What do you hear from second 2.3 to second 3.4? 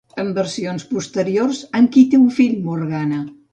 fill Morgana?